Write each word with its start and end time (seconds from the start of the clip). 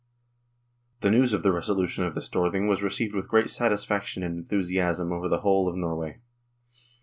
The 1.01 1.11
news 1.11 1.31
of 1.31 1.43
the 1.43 1.51
resolution 1.51 2.03
of 2.05 2.15
the 2.15 2.21
Storthing 2.21 2.65
was 2.67 2.81
received 2.81 3.13
with 3.13 3.29
great 3.29 3.51
satisfaction 3.51 4.23
and 4.23 4.35
enthusiasm 4.35 5.11
over 5.13 5.29
the 5.29 5.41
whole 5.41 5.67
of 5.69 5.75
Norway. 5.75 6.17